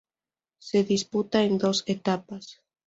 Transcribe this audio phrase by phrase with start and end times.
[0.57, 2.63] Se disputa en dos etapas.